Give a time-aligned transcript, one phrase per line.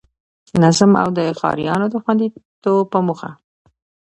[0.63, 3.31] نظم او د ښاريانو د خوندیتوب په موخه